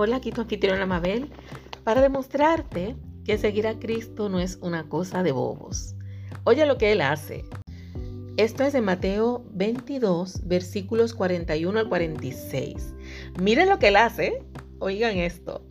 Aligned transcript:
Hola, 0.00 0.18
aquí 0.18 0.30
tu 0.30 0.42
anfitriona 0.42 0.86
Mabel, 0.86 1.28
para 1.82 2.00
demostrarte 2.00 2.94
que 3.24 3.36
seguir 3.36 3.66
a 3.66 3.80
Cristo 3.80 4.28
no 4.28 4.38
es 4.38 4.56
una 4.62 4.88
cosa 4.88 5.24
de 5.24 5.32
bobos. 5.32 5.96
Oye 6.44 6.66
lo 6.66 6.78
que 6.78 6.92
Él 6.92 7.00
hace. 7.00 7.44
Esto 8.36 8.62
es 8.62 8.74
de 8.74 8.80
Mateo 8.80 9.44
22, 9.50 10.46
versículos 10.46 11.14
41 11.14 11.80
al 11.80 11.88
46. 11.88 12.94
Miren 13.42 13.68
lo 13.68 13.80
que 13.80 13.88
Él 13.88 13.96
hace. 13.96 14.46
Oigan 14.78 15.16
esto. 15.16 15.66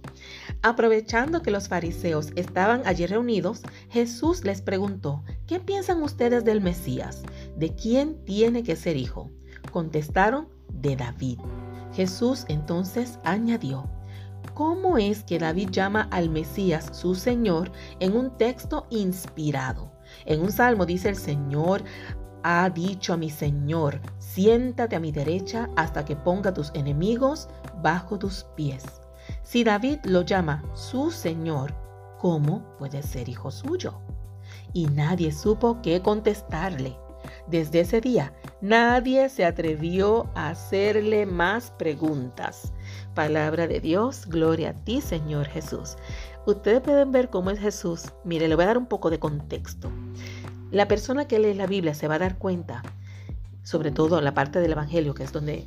Aprovechando 0.61 1.41
que 1.41 1.51
los 1.51 1.69
fariseos 1.69 2.33
estaban 2.35 2.81
allí 2.83 3.05
reunidos, 3.05 3.61
Jesús 3.89 4.43
les 4.43 4.61
preguntó, 4.61 5.23
¿qué 5.45 5.61
piensan 5.61 6.03
ustedes 6.03 6.43
del 6.43 6.59
Mesías? 6.59 7.23
¿De 7.55 7.73
quién 7.75 8.25
tiene 8.25 8.63
que 8.63 8.75
ser 8.75 8.97
hijo? 8.97 9.31
Contestaron, 9.71 10.49
de 10.67 10.97
David. 10.97 11.39
Jesús 11.93 12.43
entonces 12.49 13.19
añadió, 13.23 13.89
¿cómo 14.53 14.97
es 14.97 15.23
que 15.23 15.39
David 15.39 15.69
llama 15.71 16.07
al 16.11 16.29
Mesías 16.29 16.89
su 16.91 17.15
Señor 17.15 17.71
en 17.99 18.15
un 18.15 18.37
texto 18.37 18.85
inspirado? 18.89 19.91
En 20.25 20.41
un 20.41 20.51
salmo 20.51 20.85
dice 20.85 21.09
el 21.09 21.15
Señor 21.15 21.83
ha 22.43 22.69
dicho 22.69 23.13
a 23.13 23.17
mi 23.17 23.29
Señor, 23.29 23.99
siéntate 24.19 24.95
a 24.95 24.99
mi 24.99 25.11
derecha 25.11 25.69
hasta 25.75 26.05
que 26.05 26.15
ponga 26.15 26.53
tus 26.53 26.71
enemigos 26.73 27.49
bajo 27.81 28.17
tus 28.17 28.45
pies. 28.55 28.85
Si 29.43 29.63
David 29.63 29.99
lo 30.03 30.21
llama 30.21 30.63
su 30.73 31.11
Señor, 31.11 31.73
¿cómo 32.19 32.63
puede 32.77 33.03
ser 33.03 33.27
hijo 33.27 33.51
suyo? 33.51 33.99
Y 34.73 34.85
nadie 34.87 35.31
supo 35.31 35.81
qué 35.81 36.01
contestarle. 36.01 36.97
Desde 37.47 37.81
ese 37.81 38.01
día, 38.01 38.33
nadie 38.61 39.29
se 39.29 39.45
atrevió 39.45 40.29
a 40.35 40.49
hacerle 40.49 41.25
más 41.25 41.71
preguntas. 41.71 42.73
Palabra 43.17 43.65
de 43.65 43.79
Dios, 43.79 44.27
gloria 44.27 44.69
a 44.69 44.73
ti, 44.73 45.01
Señor 45.01 45.47
Jesús. 45.47 45.95
Ustedes 46.45 46.81
pueden 46.81 47.11
ver 47.11 47.31
cómo 47.31 47.49
es 47.49 47.59
Jesús. 47.59 48.13
Mire, 48.23 48.47
le 48.47 48.53
voy 48.53 48.65
a 48.65 48.67
dar 48.67 48.77
un 48.77 48.85
poco 48.85 49.09
de 49.09 49.17
contexto. 49.17 49.89
La 50.69 50.87
persona 50.87 51.27
que 51.27 51.39
lee 51.39 51.55
la 51.55 51.65
Biblia 51.65 51.95
se 51.95 52.07
va 52.07 52.13
a 52.13 52.19
dar 52.19 52.37
cuenta, 52.37 52.83
sobre 53.63 53.89
todo 53.89 54.19
en 54.19 54.23
la 54.23 54.35
parte 54.35 54.59
del 54.59 54.73
Evangelio, 54.73 55.15
que 55.15 55.23
es 55.23 55.33
donde 55.33 55.65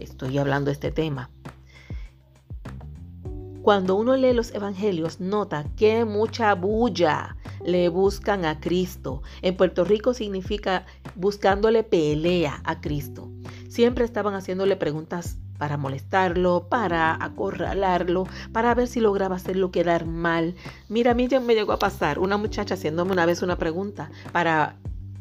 estoy 0.00 0.38
hablando 0.38 0.72
este 0.72 0.90
tema, 0.90 1.30
cuando 3.68 3.96
uno 3.96 4.16
lee 4.16 4.32
los 4.32 4.54
evangelios, 4.54 5.20
nota 5.20 5.66
que 5.76 6.06
mucha 6.06 6.54
bulla 6.54 7.36
le 7.66 7.90
buscan 7.90 8.46
a 8.46 8.60
Cristo. 8.60 9.22
En 9.42 9.58
Puerto 9.58 9.84
Rico 9.84 10.14
significa 10.14 10.86
buscándole 11.16 11.82
pelea 11.84 12.62
a 12.64 12.80
Cristo. 12.80 13.28
Siempre 13.78 14.04
estaban 14.04 14.34
haciéndole 14.34 14.74
preguntas 14.74 15.38
para 15.56 15.76
molestarlo, 15.76 16.66
para 16.68 17.14
acorralarlo, 17.24 18.26
para 18.50 18.74
ver 18.74 18.88
si 18.88 18.98
lograba 18.98 19.36
hacerlo 19.36 19.70
quedar 19.70 20.04
mal. 20.04 20.56
Mira, 20.88 21.12
a 21.12 21.14
mí 21.14 21.28
ya 21.28 21.38
me 21.38 21.54
llegó 21.54 21.70
a 21.70 21.78
pasar 21.78 22.18
una 22.18 22.36
muchacha 22.36 22.74
haciéndome 22.74 23.12
una 23.12 23.24
vez 23.24 23.40
una 23.40 23.56
pregunta 23.56 24.10
para 24.32 24.74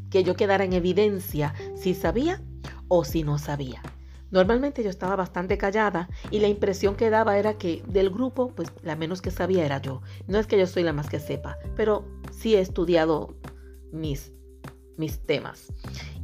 que 0.10 0.24
yo 0.24 0.36
quedara 0.36 0.64
en 0.64 0.74
evidencia 0.74 1.54
si 1.76 1.94
sabía 1.94 2.42
o 2.88 3.06
si 3.06 3.22
no 3.22 3.38
sabía. 3.38 3.84
Normalmente 4.32 4.84
yo 4.84 4.90
estaba 4.90 5.16
bastante 5.16 5.60
callada 5.60 6.10
y 6.32 6.40
la 6.40 6.48
impresión 6.48 6.96
que 6.96 7.12
daba 7.12 7.38
era 7.38 7.60
que 7.60 7.84
del 7.88 8.10
grupo, 8.10 8.48
pues 8.56 8.74
la 8.82 8.96
menos 8.96 9.22
que 9.22 9.30
sabía 9.30 9.68
era 9.68 9.80
yo. 9.84 10.02
No 10.26 10.40
es 10.40 10.48
que 10.48 10.58
yo 10.58 10.66
soy 10.66 10.82
la 10.82 10.94
más 10.94 11.10
que 11.10 11.20
sepa, 11.20 11.60
pero 11.76 12.08
sí 12.32 12.56
he 12.56 12.60
estudiado 12.60 13.36
mis, 13.92 14.32
mis 14.98 15.20
temas. 15.20 15.72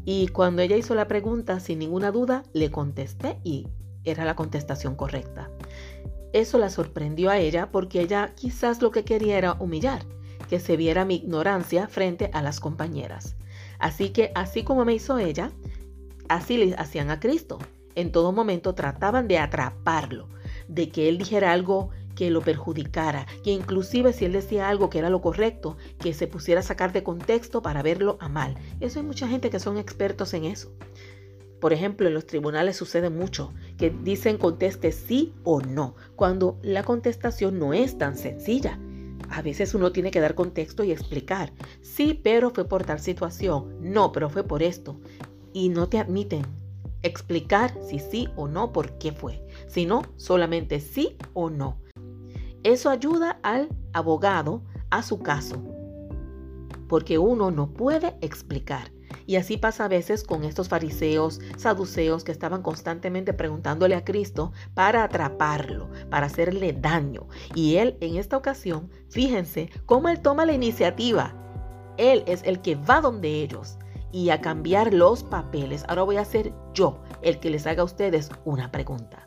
Y 0.06 0.28
cuando 0.30 0.62
ella 0.62 0.76
hizo 0.76 0.96
la 0.96 1.08
pregunta, 1.08 1.60
sin 1.60 1.80
ninguna 1.80 2.12
duda, 2.12 2.44
le 2.54 2.72
contesté 2.72 3.40
y 3.44 3.68
era 4.04 4.26
la 4.26 4.36
contestación 4.36 4.96
correcta. 4.96 5.50
Eso 6.34 6.58
la 6.58 6.70
sorprendió 6.70 7.30
a 7.30 7.38
ella 7.38 7.72
porque 7.72 8.02
ella 8.02 8.34
quizás 8.36 8.82
lo 8.82 8.92
que 8.92 9.06
quería 9.06 9.38
era 9.38 9.54
humillar, 9.54 10.04
que 10.50 10.60
se 10.60 10.78
viera 10.78 11.06
mi 11.06 11.16
ignorancia 11.16 11.88
frente 11.88 12.30
a 12.34 12.42
las 12.42 12.60
compañeras. 12.60 13.36
Así 13.80 14.10
que 14.10 14.32
así 14.36 14.64
como 14.64 14.84
me 14.84 14.94
hizo 14.94 15.20
ella, 15.20 15.52
así 16.28 16.58
le 16.58 16.76
hacían 16.76 17.12
a 17.12 17.20
Cristo 17.20 17.60
en 17.96 18.12
todo 18.12 18.32
momento 18.32 18.76
trataban 18.76 19.28
de 19.28 19.40
atraparlo, 19.40 20.28
de 20.68 20.90
que 20.90 21.10
él 21.10 21.18
dijera 21.18 21.52
algo 21.52 21.90
que 22.16 22.30
lo 22.30 22.42
perjudicara, 22.42 23.26
que 23.44 23.52
inclusive 23.52 24.14
si 24.14 24.26
él 24.26 24.34
decía 24.34 24.70
algo 24.70 24.90
que 24.90 25.00
era 25.00 25.10
lo 25.10 25.22
correcto, 25.22 25.78
que 26.00 26.14
se 26.14 26.28
pusiera 26.28 26.60
a 26.62 26.64
sacar 26.64 26.94
de 26.94 27.04
contexto 27.04 27.62
para 27.62 27.82
verlo 27.82 28.18
a 28.20 28.30
mal. 28.30 28.56
Eso 28.80 29.00
hay 29.00 29.06
mucha 29.06 29.28
gente 29.28 29.50
que 29.50 29.60
son 29.60 29.78
expertos 29.78 30.34
en 30.34 30.46
eso. 30.46 30.72
Por 31.60 31.72
ejemplo, 31.72 32.08
en 32.08 32.14
los 32.14 32.26
tribunales 32.26 32.76
sucede 32.76 33.10
mucho, 33.10 33.54
que 33.78 33.90
dicen 33.90 34.38
conteste 34.38 34.92
sí 34.92 35.34
o 35.44 35.62
no, 35.62 35.96
cuando 36.16 36.60
la 36.62 36.84
contestación 36.84 37.58
no 37.58 37.74
es 37.74 37.98
tan 37.98 38.18
sencilla. 38.18 38.80
A 39.30 39.42
veces 39.42 39.74
uno 39.74 39.92
tiene 39.92 40.12
que 40.12 40.20
dar 40.20 40.36
contexto 40.36 40.84
y 40.84 40.92
explicar. 40.92 41.54
Sí, 41.82 42.20
pero 42.22 42.52
fue 42.52 42.66
por 42.66 42.84
tal 42.84 43.00
situación. 43.00 43.78
No, 43.80 44.12
pero 44.12 44.30
fue 44.30 44.44
por 44.44 44.62
esto. 44.62 45.00
Y 45.54 45.70
no 45.70 45.88
te 45.88 46.00
admiten 46.00 46.46
explicar 47.04 47.74
si 47.88 48.00
sí 48.00 48.30
o 48.36 48.48
no 48.48 48.72
por 48.72 48.98
qué 48.98 49.12
fue, 49.12 49.46
sino 49.68 50.02
solamente 50.16 50.80
sí 50.80 51.18
o 51.34 51.50
no. 51.50 51.83
Eso 52.64 52.90
ayuda 52.90 53.40
al 53.44 53.68
abogado 53.92 54.64
a 54.90 55.04
su 55.04 55.20
caso, 55.20 55.62
porque 56.88 57.18
uno 57.18 57.52
no 57.52 57.74
puede 57.74 58.16
explicar. 58.22 58.92
Y 59.26 59.36
así 59.36 59.58
pasa 59.58 59.86
a 59.86 59.90
veces 59.90 60.24
con 60.24 60.46
estos 60.46 60.70
fariseos, 60.70 61.42
saduceos 61.58 62.24
que 62.24 62.32
estaban 62.32 62.62
constantemente 62.62 63.34
preguntándole 63.34 63.96
a 63.96 64.06
Cristo 64.06 64.54
para 64.74 65.04
atraparlo, 65.04 65.90
para 66.10 66.28
hacerle 66.28 66.72
daño. 66.72 67.28
Y 67.54 67.76
él 67.76 67.98
en 68.00 68.16
esta 68.16 68.38
ocasión, 68.38 68.90
fíjense 69.10 69.70
cómo 69.86 70.08
él 70.08 70.22
toma 70.22 70.46
la 70.46 70.54
iniciativa. 70.54 71.36
Él 71.98 72.24
es 72.28 72.44
el 72.44 72.62
que 72.62 72.76
va 72.76 73.02
donde 73.02 73.44
ellos 73.44 73.78
y 74.14 74.30
a 74.30 74.40
cambiar 74.40 74.94
los 74.94 75.24
papeles. 75.24 75.84
Ahora 75.90 76.04
voy 76.04 76.18
a 76.18 76.26
ser 76.26 76.54
yo 76.74 77.02
el 77.22 77.40
que 77.40 77.50
les 77.50 77.68
haga 77.68 77.82
a 77.82 77.86
ustedes 77.86 78.30
una 78.46 78.72
pregunta. 78.72 79.23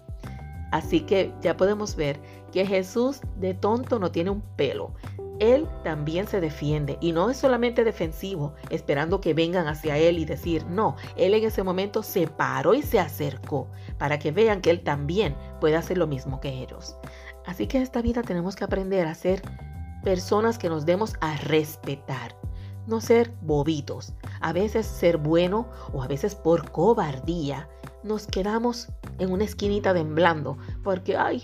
Así 0.76 1.00
que 1.00 1.32
ya 1.41 1.56
podemos 1.56 1.97
ver 1.97 2.20
que 2.53 2.66
Jesús 2.66 3.22
de 3.37 3.54
tonto 3.54 3.98
no 3.98 4.10
tiene 4.10 4.28
un 4.28 4.42
pelo. 4.42 4.92
Él 5.38 5.66
también 5.84 6.28
se 6.28 6.38
defiende 6.38 6.98
y 7.00 7.12
no 7.12 7.31
es 7.31 7.38
solamente 7.38 7.82
defensivo, 7.82 8.53
esperando 8.69 9.22
que 9.22 9.32
vengan 9.32 9.69
hacia 9.69 9.97
él 9.97 10.19
y 10.19 10.26
decir, 10.26 10.66
no, 10.66 10.97
él 11.16 11.32
en 11.32 11.44
ese 11.44 11.62
momento 11.62 12.03
se 12.03 12.26
paró 12.26 12.75
y 12.75 12.82
se 12.82 13.00
acercó 13.00 13.69
para 13.97 14.19
que 14.19 14.32
vean 14.32 14.60
que 14.60 14.69
él 14.69 14.82
también 14.82 15.34
puede 15.62 15.76
hacer 15.76 15.97
lo 15.97 16.06
mismo 16.06 16.41
que 16.41 16.50
ellos. 16.50 16.98
Así 17.47 17.66
que 17.66 17.78
en 17.78 17.82
esta 17.82 18.03
vida 18.03 18.20
tenemos 18.20 18.54
que 18.54 18.64
aprender 18.64 19.06
a 19.06 19.14
ser 19.14 19.41
personas 20.04 20.58
que 20.58 20.69
nos 20.69 20.84
demos 20.84 21.14
a 21.22 21.38
respetar, 21.38 22.37
no 22.87 23.00
ser 23.00 23.32
bobitos. 23.41 24.12
A 24.43 24.53
veces 24.53 24.84
ser 24.84 25.16
bueno 25.16 25.70
o 25.94 26.03
a 26.03 26.06
veces 26.06 26.34
por 26.34 26.70
cobardía 26.70 27.66
nos 28.03 28.27
quedamos 28.27 28.89
en 29.19 29.33
una 29.33 29.45
esquinita 29.45 29.95
temblando 29.95 30.59
porque, 30.83 31.17
ay, 31.17 31.43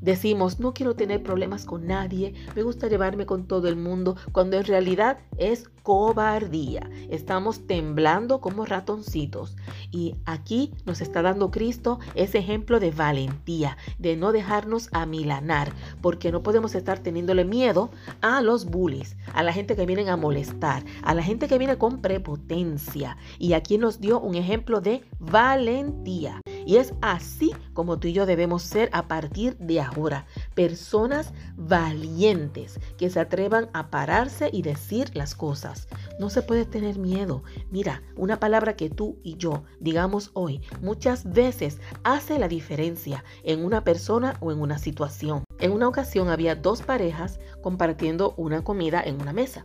Decimos, 0.00 0.60
no 0.60 0.72
quiero 0.72 0.94
tener 0.94 1.22
problemas 1.22 1.64
con 1.64 1.86
nadie, 1.86 2.34
me 2.56 2.62
gusta 2.62 2.88
llevarme 2.88 3.26
con 3.26 3.46
todo 3.46 3.68
el 3.68 3.76
mundo, 3.76 4.16
cuando 4.32 4.56
en 4.56 4.64
realidad 4.64 5.18
es 5.36 5.68
cobardía. 5.82 6.88
Estamos 7.10 7.66
temblando 7.66 8.40
como 8.40 8.64
ratoncitos. 8.64 9.56
Y 9.90 10.16
aquí 10.24 10.72
nos 10.84 11.00
está 11.00 11.22
dando 11.22 11.50
Cristo 11.50 11.98
ese 12.14 12.38
ejemplo 12.38 12.80
de 12.80 12.90
valentía, 12.90 13.76
de 13.98 14.16
no 14.16 14.32
dejarnos 14.32 14.88
amilanar, 14.92 15.72
porque 16.00 16.32
no 16.32 16.42
podemos 16.42 16.74
estar 16.74 16.98
teniéndole 17.00 17.44
miedo 17.44 17.90
a 18.20 18.40
los 18.42 18.66
bullies, 18.66 19.16
a 19.34 19.42
la 19.42 19.52
gente 19.52 19.76
que 19.76 19.86
vienen 19.86 20.08
a 20.08 20.16
molestar, 20.16 20.84
a 21.02 21.14
la 21.14 21.22
gente 21.22 21.48
que 21.48 21.58
viene 21.58 21.78
con 21.78 22.00
prepotencia. 22.00 23.16
Y 23.38 23.54
aquí 23.54 23.78
nos 23.78 24.00
dio 24.00 24.20
un 24.20 24.34
ejemplo 24.34 24.80
de 24.80 25.02
valentía. 25.18 26.40
Y 26.66 26.76
es 26.76 26.94
así 27.00 27.52
como 27.72 27.98
tú 27.98 28.08
y 28.08 28.12
yo 28.12 28.26
debemos 28.26 28.62
ser 28.62 28.90
a 28.92 29.08
partir 29.08 29.56
de 29.58 29.80
ahora. 29.80 30.26
Personas 30.54 31.32
valientes 31.56 32.80
que 32.98 33.10
se 33.10 33.20
atrevan 33.20 33.70
a 33.72 33.90
pararse 33.90 34.50
y 34.52 34.62
decir 34.62 35.10
las 35.14 35.34
cosas. 35.34 35.88
No 36.18 36.30
se 36.30 36.42
puede 36.42 36.64
tener 36.64 36.98
miedo. 36.98 37.42
Mira, 37.70 38.02
una 38.16 38.38
palabra 38.38 38.76
que 38.76 38.90
tú 38.90 39.18
y 39.22 39.36
yo 39.36 39.64
digamos 39.80 40.30
hoy 40.34 40.60
muchas 40.80 41.30
veces 41.32 41.80
hace 42.04 42.38
la 42.38 42.48
diferencia 42.48 43.24
en 43.42 43.64
una 43.64 43.84
persona 43.84 44.36
o 44.40 44.52
en 44.52 44.60
una 44.60 44.78
situación. 44.78 45.44
En 45.58 45.72
una 45.72 45.88
ocasión 45.88 46.28
había 46.28 46.54
dos 46.54 46.82
parejas 46.82 47.40
compartiendo 47.62 48.34
una 48.36 48.62
comida 48.62 49.02
en 49.02 49.20
una 49.20 49.32
mesa 49.32 49.62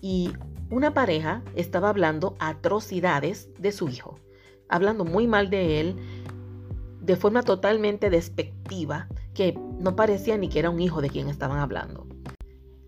y 0.00 0.32
una 0.70 0.94
pareja 0.94 1.42
estaba 1.54 1.88
hablando 1.88 2.36
atrocidades 2.38 3.48
de 3.58 3.72
su 3.72 3.88
hijo, 3.88 4.18
hablando 4.68 5.04
muy 5.04 5.26
mal 5.26 5.50
de 5.50 5.80
él, 5.80 5.96
de 7.06 7.14
forma 7.14 7.42
totalmente 7.42 8.10
despectiva 8.10 9.06
que 9.32 9.56
no 9.78 9.94
parecía 9.94 10.36
ni 10.36 10.48
que 10.48 10.58
era 10.58 10.70
un 10.70 10.80
hijo 10.80 11.00
de 11.00 11.08
quien 11.08 11.28
estaban 11.28 11.58
hablando. 11.58 12.08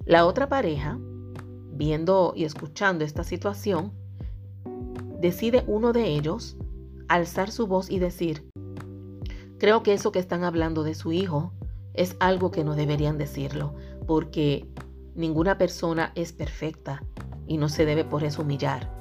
La 0.05 0.26
otra 0.26 0.49
pareja, 0.49 0.99
viendo 1.73 2.32
y 2.35 2.44
escuchando 2.44 3.05
esta 3.05 3.23
situación, 3.23 3.93
decide 5.20 5.62
uno 5.69 5.93
de 5.93 6.06
ellos 6.09 6.56
alzar 7.06 7.53
su 7.53 7.69
voz 7.69 7.91
y 7.91 8.00
decir, 8.00 8.50
creo 9.59 9.85
que 9.85 9.93
eso 9.93 10.11
que 10.11 10.19
están 10.19 10.43
hablando 10.43 10.82
de 10.82 10.94
su 10.94 11.12
hijo 11.12 11.53
es 11.94 12.17
algo 12.19 12.50
que 12.50 12.64
no 12.64 12.75
deberían 12.75 13.19
decirlo, 13.19 13.75
porque 14.06 14.67
ninguna 15.14 15.59
persona 15.59 16.11
es 16.17 16.32
perfecta 16.32 17.05
y 17.47 17.56
no 17.56 17.69
se 17.69 17.85
debe 17.85 18.05
por 18.05 18.25
eso 18.25 18.43
humillar. 18.43 18.93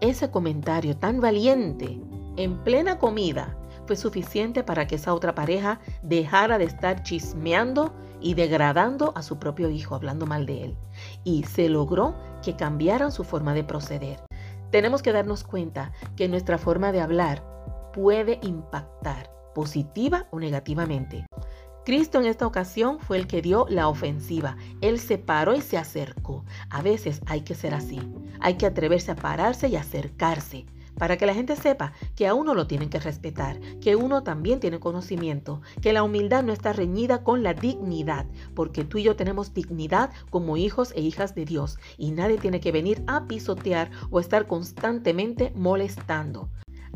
Ese 0.00 0.30
comentario 0.30 0.94
tan 0.94 1.20
valiente 1.20 2.00
en 2.36 2.62
plena 2.64 2.98
comida 2.98 3.56
fue 3.86 3.96
suficiente 3.96 4.62
para 4.62 4.86
que 4.86 4.96
esa 4.96 5.14
otra 5.14 5.34
pareja 5.34 5.80
dejara 6.02 6.58
de 6.58 6.64
estar 6.64 7.02
chismeando 7.02 7.92
y 8.20 8.34
degradando 8.34 9.12
a 9.16 9.22
su 9.22 9.38
propio 9.38 9.70
hijo, 9.70 9.94
hablando 9.94 10.26
mal 10.26 10.46
de 10.46 10.64
él. 10.64 10.76
Y 11.24 11.44
se 11.44 11.68
logró 11.68 12.14
que 12.42 12.56
cambiaran 12.56 13.12
su 13.12 13.24
forma 13.24 13.54
de 13.54 13.64
proceder. 13.64 14.20
Tenemos 14.70 15.02
que 15.02 15.12
darnos 15.12 15.44
cuenta 15.44 15.92
que 16.16 16.28
nuestra 16.28 16.58
forma 16.58 16.92
de 16.92 17.00
hablar 17.00 17.44
puede 17.92 18.40
impactar 18.42 19.30
positiva 19.54 20.26
o 20.30 20.40
negativamente. 20.40 21.26
Cristo 21.84 22.18
en 22.18 22.26
esta 22.26 22.46
ocasión 22.46 22.98
fue 22.98 23.18
el 23.18 23.26
que 23.26 23.42
dio 23.42 23.66
la 23.68 23.88
ofensiva. 23.88 24.56
Él 24.80 24.98
se 24.98 25.18
paró 25.18 25.54
y 25.54 25.60
se 25.60 25.76
acercó. 25.76 26.44
A 26.70 26.80
veces 26.80 27.20
hay 27.26 27.42
que 27.42 27.54
ser 27.54 27.74
así. 27.74 28.00
Hay 28.40 28.54
que 28.54 28.66
atreverse 28.66 29.12
a 29.12 29.16
pararse 29.16 29.68
y 29.68 29.76
acercarse 29.76 30.64
para 30.98 31.16
que 31.16 31.26
la 31.26 31.34
gente 31.34 31.56
sepa 31.56 31.92
que 32.16 32.26
a 32.26 32.34
uno 32.34 32.54
lo 32.54 32.66
tienen 32.66 32.90
que 32.90 33.00
respetar, 33.00 33.60
que 33.80 33.96
uno 33.96 34.22
también 34.22 34.60
tiene 34.60 34.80
conocimiento, 34.80 35.60
que 35.80 35.92
la 35.92 36.02
humildad 36.02 36.42
no 36.42 36.52
está 36.52 36.72
reñida 36.72 37.22
con 37.22 37.42
la 37.42 37.54
dignidad, 37.54 38.26
porque 38.54 38.84
tú 38.84 38.98
y 38.98 39.04
yo 39.04 39.16
tenemos 39.16 39.54
dignidad 39.54 40.10
como 40.30 40.56
hijos 40.56 40.92
e 40.96 41.00
hijas 41.00 41.34
de 41.34 41.44
Dios 41.44 41.78
y 41.96 42.10
nadie 42.10 42.38
tiene 42.38 42.60
que 42.60 42.72
venir 42.72 43.02
a 43.06 43.26
pisotear 43.26 43.90
o 44.10 44.20
estar 44.20 44.46
constantemente 44.46 45.52
molestando. 45.54 46.48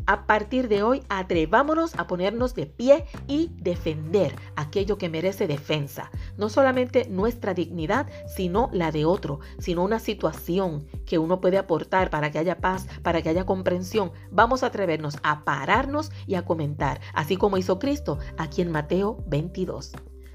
A 0.05 0.25
partir 0.25 0.69
de 0.69 0.81
hoy, 0.81 1.03
atrevámonos 1.07 1.93
a 1.93 2.07
ponernos 2.07 2.55
de 2.55 2.65
pie 2.65 3.05
y 3.27 3.51
defender 3.57 4.35
aquello 4.55 4.97
que 4.97 5.07
merece 5.07 5.45
defensa. 5.45 6.09
No 6.39 6.47
solamente 6.47 7.05
nuestra 7.09 7.53
dignidad, 7.53 8.07
sino 8.25 8.69
la 8.71 8.91
de 8.91 9.03
otro, 9.03 9.41
sino 9.59 9.83
una 9.83 9.99
situación 9.99 10.87
que 11.05 11.17
uno 11.17 11.41
puede 11.41 11.57
aportar 11.57 12.09
para 12.09 12.31
que 12.31 12.39
haya 12.39 12.59
paz, 12.59 12.87
para 13.03 13.21
que 13.21 13.27
haya 13.27 13.45
comprensión. 13.45 14.13
Vamos 14.31 14.63
a 14.63 14.67
atrevernos 14.67 15.17
a 15.21 15.43
pararnos 15.43 16.11
y 16.27 16.35
a 16.35 16.45
comentar, 16.45 17.01
así 17.13 17.35
como 17.35 17.57
hizo 17.57 17.77
Cristo 17.77 18.19
aquí 18.37 18.61
en 18.61 18.71
Mateo 18.71 19.21
22. 19.27 19.91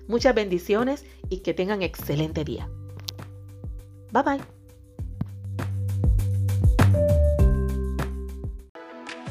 Muchas 0.07 0.35
bendiciones 0.35 1.07
y 1.31 1.39
que 1.39 1.55
tengan 1.55 1.81
excelente 1.81 2.45
día. 2.45 2.69
Bye 4.13 4.23
bye. 4.23 4.41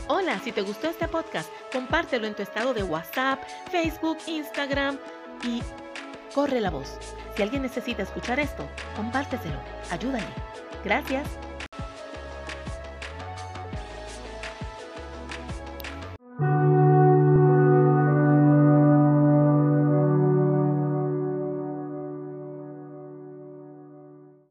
Hola, 0.07 0.39
si 0.39 0.51
te 0.51 0.63
gustó 0.63 0.89
este 0.89 1.07
podcast, 1.07 1.51
compártelo 1.71 2.25
en 2.25 2.35
tu 2.35 2.41
estado 2.41 2.73
de 2.73 2.81
WhatsApp, 2.81 3.43
Facebook, 3.71 4.17
Instagram 4.25 4.97
y 5.43 5.61
corre 6.33 6.59
la 6.59 6.69
voz. 6.69 6.97
Si 7.35 7.41
alguien 7.41 7.61
necesita 7.61 8.03
escuchar 8.03 8.39
esto, 8.39 8.67
compárteselo. 8.95 9.59
Ayúdale. 9.91 10.25
Gracias. 10.83 11.27